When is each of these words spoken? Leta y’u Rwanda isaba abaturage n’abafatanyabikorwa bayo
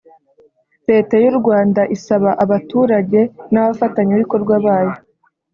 Leta 0.89 1.15
y’u 1.23 1.35
Rwanda 1.39 1.81
isaba 1.95 2.29
abaturage 2.43 3.19
n’abafatanyabikorwa 3.53 4.53
bayo 4.65 4.93